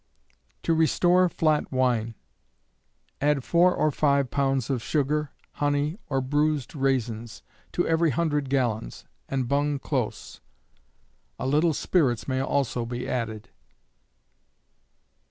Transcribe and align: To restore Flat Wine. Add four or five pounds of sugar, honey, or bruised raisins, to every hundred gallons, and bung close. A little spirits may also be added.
To 0.63 0.73
restore 0.73 1.29
Flat 1.29 1.71
Wine. 1.71 2.15
Add 3.21 3.43
four 3.43 3.75
or 3.75 3.91
five 3.91 4.31
pounds 4.31 4.71
of 4.71 4.81
sugar, 4.81 5.29
honey, 5.51 5.99
or 6.09 6.21
bruised 6.21 6.75
raisins, 6.75 7.43
to 7.73 7.87
every 7.87 8.09
hundred 8.09 8.49
gallons, 8.49 9.05
and 9.29 9.47
bung 9.47 9.77
close. 9.77 10.41
A 11.37 11.45
little 11.45 11.75
spirits 11.75 12.27
may 12.27 12.41
also 12.41 12.83
be 12.83 13.07
added. 13.07 13.49